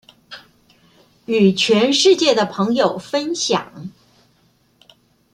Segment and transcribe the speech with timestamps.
[1.27, 3.91] 與全世界的朋友分享